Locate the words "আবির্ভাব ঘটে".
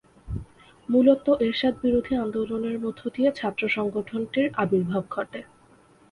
4.55-5.39